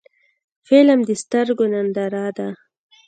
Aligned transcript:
فلم 0.67 0.99
د 1.07 1.09
سترګو 1.21 1.65
ننداره 1.73 2.27
ده 2.37 2.47